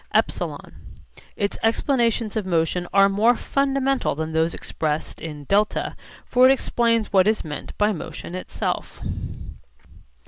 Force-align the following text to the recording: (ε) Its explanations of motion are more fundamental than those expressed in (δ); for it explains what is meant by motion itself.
(ε) 0.15 0.23
Its 1.35 1.59
explanations 1.61 2.35
of 2.35 2.43
motion 2.43 2.87
are 2.91 3.07
more 3.07 3.35
fundamental 3.35 4.15
than 4.15 4.33
those 4.33 4.55
expressed 4.55 5.21
in 5.21 5.45
(δ); 5.45 5.95
for 6.25 6.49
it 6.49 6.51
explains 6.51 7.13
what 7.13 7.27
is 7.27 7.43
meant 7.45 7.77
by 7.77 7.91
motion 7.91 8.33
itself. 8.33 8.99